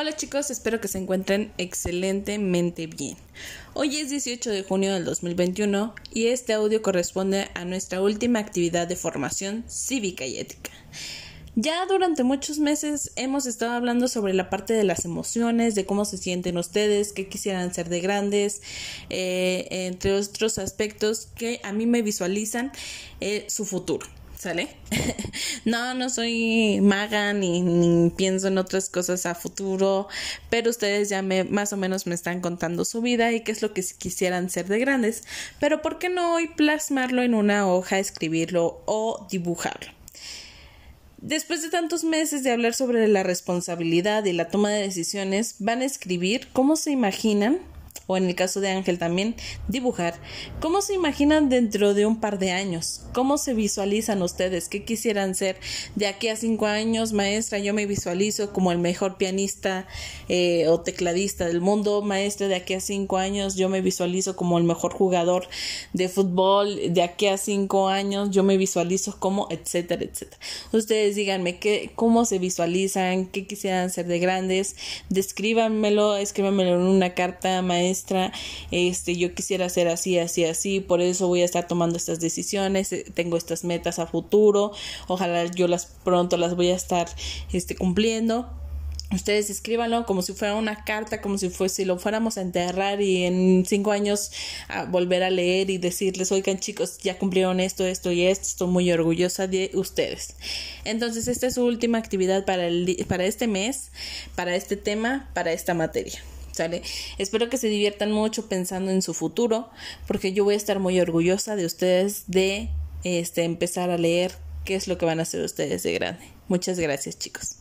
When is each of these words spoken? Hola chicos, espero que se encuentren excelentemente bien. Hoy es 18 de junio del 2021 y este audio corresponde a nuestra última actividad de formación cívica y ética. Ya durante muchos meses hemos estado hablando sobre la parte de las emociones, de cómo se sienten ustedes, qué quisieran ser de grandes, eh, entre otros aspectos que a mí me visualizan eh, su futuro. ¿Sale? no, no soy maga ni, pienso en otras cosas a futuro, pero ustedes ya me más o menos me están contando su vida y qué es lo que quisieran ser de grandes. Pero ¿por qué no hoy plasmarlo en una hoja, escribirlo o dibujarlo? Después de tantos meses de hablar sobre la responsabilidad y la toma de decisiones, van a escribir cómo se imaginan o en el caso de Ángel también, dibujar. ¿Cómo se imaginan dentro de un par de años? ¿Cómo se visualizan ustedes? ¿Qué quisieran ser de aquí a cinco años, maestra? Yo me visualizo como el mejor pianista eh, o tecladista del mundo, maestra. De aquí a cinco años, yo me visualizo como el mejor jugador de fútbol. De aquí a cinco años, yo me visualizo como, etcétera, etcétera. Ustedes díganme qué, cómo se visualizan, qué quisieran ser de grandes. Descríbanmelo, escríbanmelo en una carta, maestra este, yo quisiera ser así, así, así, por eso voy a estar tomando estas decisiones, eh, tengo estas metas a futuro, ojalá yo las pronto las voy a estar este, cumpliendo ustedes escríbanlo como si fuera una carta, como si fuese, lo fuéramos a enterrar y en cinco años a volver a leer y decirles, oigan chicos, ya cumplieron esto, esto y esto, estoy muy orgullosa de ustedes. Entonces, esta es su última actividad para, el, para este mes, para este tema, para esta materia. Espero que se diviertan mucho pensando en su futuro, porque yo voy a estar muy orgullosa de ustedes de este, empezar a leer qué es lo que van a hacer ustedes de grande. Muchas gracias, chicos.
Hola 0.00 0.14
chicos, 0.14 0.48
espero 0.52 0.80
que 0.80 0.86
se 0.86 0.98
encuentren 0.98 1.50
excelentemente 1.58 2.86
bien. 2.86 3.16
Hoy 3.74 3.96
es 3.96 4.10
18 4.10 4.48
de 4.48 4.62
junio 4.62 4.94
del 4.94 5.04
2021 5.04 5.92
y 6.14 6.28
este 6.28 6.52
audio 6.52 6.82
corresponde 6.82 7.48
a 7.56 7.64
nuestra 7.64 8.00
última 8.00 8.38
actividad 8.38 8.86
de 8.86 8.94
formación 8.94 9.64
cívica 9.66 10.24
y 10.24 10.38
ética. 10.38 10.70
Ya 11.56 11.84
durante 11.86 12.22
muchos 12.22 12.60
meses 12.60 13.10
hemos 13.16 13.46
estado 13.46 13.72
hablando 13.72 14.06
sobre 14.06 14.34
la 14.34 14.50
parte 14.50 14.72
de 14.72 14.84
las 14.84 15.04
emociones, 15.04 15.74
de 15.74 15.84
cómo 15.84 16.04
se 16.04 16.16
sienten 16.16 16.58
ustedes, 16.58 17.12
qué 17.12 17.26
quisieran 17.26 17.74
ser 17.74 17.88
de 17.88 17.98
grandes, 17.98 18.62
eh, 19.10 19.66
entre 19.68 20.12
otros 20.12 20.58
aspectos 20.58 21.26
que 21.34 21.60
a 21.64 21.72
mí 21.72 21.86
me 21.86 22.02
visualizan 22.02 22.70
eh, 23.20 23.46
su 23.48 23.64
futuro. 23.64 24.06
¿Sale? 24.38 24.68
no, 25.64 25.94
no 25.94 26.08
soy 26.10 26.80
maga 26.80 27.32
ni, 27.32 28.12
pienso 28.16 28.46
en 28.46 28.58
otras 28.58 28.88
cosas 28.88 29.26
a 29.26 29.34
futuro, 29.34 30.06
pero 30.48 30.70
ustedes 30.70 31.08
ya 31.08 31.22
me 31.22 31.42
más 31.42 31.72
o 31.72 31.76
menos 31.76 32.06
me 32.06 32.14
están 32.14 32.40
contando 32.40 32.84
su 32.84 33.02
vida 33.02 33.32
y 33.32 33.40
qué 33.40 33.50
es 33.50 33.62
lo 33.62 33.74
que 33.74 33.82
quisieran 33.98 34.48
ser 34.48 34.68
de 34.68 34.78
grandes. 34.78 35.24
Pero 35.58 35.82
¿por 35.82 35.98
qué 35.98 36.08
no 36.08 36.34
hoy 36.34 36.46
plasmarlo 36.46 37.22
en 37.22 37.34
una 37.34 37.66
hoja, 37.66 37.98
escribirlo 37.98 38.80
o 38.86 39.26
dibujarlo? 39.28 39.90
Después 41.20 41.62
de 41.62 41.70
tantos 41.70 42.04
meses 42.04 42.44
de 42.44 42.52
hablar 42.52 42.74
sobre 42.74 43.08
la 43.08 43.24
responsabilidad 43.24 44.24
y 44.24 44.32
la 44.32 44.50
toma 44.50 44.70
de 44.70 44.82
decisiones, 44.82 45.56
van 45.58 45.82
a 45.82 45.84
escribir 45.84 46.46
cómo 46.52 46.76
se 46.76 46.92
imaginan 46.92 47.58
o 48.08 48.16
en 48.16 48.24
el 48.24 48.34
caso 48.34 48.60
de 48.60 48.70
Ángel 48.70 48.98
también, 48.98 49.36
dibujar. 49.68 50.14
¿Cómo 50.60 50.80
se 50.80 50.94
imaginan 50.94 51.50
dentro 51.50 51.92
de 51.92 52.06
un 52.06 52.20
par 52.20 52.38
de 52.38 52.52
años? 52.52 53.02
¿Cómo 53.12 53.36
se 53.36 53.52
visualizan 53.52 54.22
ustedes? 54.22 54.70
¿Qué 54.70 54.82
quisieran 54.82 55.34
ser 55.34 55.56
de 55.94 56.06
aquí 56.06 56.28
a 56.28 56.36
cinco 56.36 56.64
años, 56.64 57.12
maestra? 57.12 57.58
Yo 57.58 57.74
me 57.74 57.84
visualizo 57.84 58.54
como 58.54 58.72
el 58.72 58.78
mejor 58.78 59.18
pianista 59.18 59.86
eh, 60.30 60.68
o 60.68 60.80
tecladista 60.80 61.46
del 61.46 61.60
mundo, 61.60 62.00
maestra. 62.00 62.48
De 62.48 62.54
aquí 62.54 62.72
a 62.72 62.80
cinco 62.80 63.18
años, 63.18 63.56
yo 63.56 63.68
me 63.68 63.82
visualizo 63.82 64.36
como 64.36 64.56
el 64.56 64.64
mejor 64.64 64.94
jugador 64.94 65.46
de 65.92 66.08
fútbol. 66.08 66.94
De 66.94 67.02
aquí 67.02 67.26
a 67.26 67.36
cinco 67.36 67.88
años, 67.88 68.30
yo 68.30 68.42
me 68.42 68.56
visualizo 68.56 69.20
como, 69.20 69.48
etcétera, 69.50 70.02
etcétera. 70.02 70.40
Ustedes 70.72 71.14
díganme 71.14 71.58
qué, 71.58 71.92
cómo 71.94 72.24
se 72.24 72.38
visualizan, 72.38 73.26
qué 73.26 73.46
quisieran 73.46 73.90
ser 73.90 74.06
de 74.06 74.18
grandes. 74.18 74.76
Descríbanmelo, 75.10 76.16
escríbanmelo 76.16 76.76
en 76.76 76.86
una 76.86 77.12
carta, 77.12 77.60
maestra 77.60 77.97
este, 78.70 79.16
yo 79.16 79.34
quisiera 79.34 79.68
ser 79.68 79.88
así, 79.88 80.18
así, 80.18 80.44
así, 80.44 80.80
por 80.80 81.00
eso 81.00 81.28
voy 81.28 81.42
a 81.42 81.44
estar 81.44 81.66
tomando 81.66 81.96
estas 81.96 82.20
decisiones, 82.20 82.92
eh, 82.92 83.04
tengo 83.14 83.36
estas 83.36 83.64
metas 83.64 83.98
a 83.98 84.06
futuro, 84.06 84.72
ojalá 85.06 85.46
yo 85.46 85.68
las 85.68 85.86
pronto 85.86 86.36
las 86.36 86.56
voy 86.56 86.70
a 86.70 86.76
estar 86.76 87.08
este, 87.52 87.74
cumpliendo 87.76 88.48
ustedes 89.12 89.48
escríbanlo 89.48 90.04
como 90.04 90.22
si 90.22 90.32
fuera 90.34 90.54
una 90.54 90.84
carta, 90.84 91.20
como 91.20 91.38
si 91.38 91.48
fuese, 91.48 91.84
lo 91.84 91.98
fuéramos 91.98 92.36
a 92.36 92.42
enterrar 92.42 93.00
y 93.00 93.24
en 93.24 93.64
cinco 93.66 93.92
años 93.92 94.30
a 94.68 94.84
volver 94.84 95.22
a 95.22 95.30
leer 95.30 95.70
y 95.70 95.78
decirles, 95.78 96.30
oigan 96.32 96.58
chicos, 96.58 96.98
ya 96.98 97.18
cumplieron 97.18 97.60
esto, 97.60 97.86
esto 97.86 98.12
y 98.12 98.24
esto, 98.24 98.46
estoy 98.46 98.68
muy 98.68 98.90
orgullosa 98.92 99.46
de 99.46 99.70
ustedes. 99.74 100.34
Entonces, 100.84 101.28
esta 101.28 101.46
es 101.46 101.54
su 101.54 101.64
última 101.64 101.98
actividad 101.98 102.44
para, 102.44 102.66
el, 102.66 103.04
para 103.08 103.24
este 103.24 103.46
mes, 103.46 103.90
para 104.34 104.54
este 104.54 104.76
tema, 104.76 105.30
para 105.34 105.52
esta 105.52 105.74
materia. 105.74 106.20
Espero 107.18 107.48
que 107.48 107.56
se 107.56 107.68
diviertan 107.68 108.12
mucho 108.12 108.48
pensando 108.48 108.90
en 108.90 109.02
su 109.02 109.14
futuro, 109.14 109.70
porque 110.06 110.32
yo 110.32 110.44
voy 110.44 110.54
a 110.54 110.56
estar 110.56 110.78
muy 110.78 111.00
orgullosa 111.00 111.56
de 111.56 111.66
ustedes 111.66 112.24
de 112.26 112.70
este, 113.04 113.44
empezar 113.44 113.90
a 113.90 113.98
leer 113.98 114.32
qué 114.64 114.74
es 114.74 114.88
lo 114.88 114.98
que 114.98 115.06
van 115.06 115.20
a 115.20 115.22
hacer 115.22 115.42
ustedes 115.42 115.82
de 115.82 115.92
grande. 115.92 116.24
Muchas 116.48 116.78
gracias, 116.78 117.18
chicos. 117.18 117.56